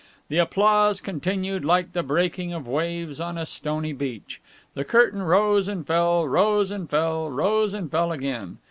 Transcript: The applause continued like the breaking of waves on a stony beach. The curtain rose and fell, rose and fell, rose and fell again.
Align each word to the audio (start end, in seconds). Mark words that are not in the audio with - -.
The 0.29 0.39
applause 0.39 0.99
continued 0.99 1.63
like 1.63 1.93
the 1.93 2.01
breaking 2.01 2.53
of 2.53 2.67
waves 2.67 3.21
on 3.21 3.37
a 3.37 3.45
stony 3.45 3.93
beach. 3.93 4.41
The 4.73 4.83
curtain 4.83 5.21
rose 5.21 5.67
and 5.67 5.85
fell, 5.85 6.27
rose 6.27 6.71
and 6.71 6.89
fell, 6.89 7.29
rose 7.29 7.75
and 7.75 7.91
fell 7.91 8.11
again. 8.11 8.57